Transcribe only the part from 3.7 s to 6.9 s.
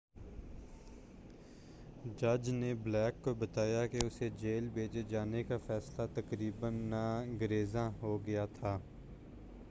کہ اسے جیل بھیجے جانے کا فیصلہ تقریباً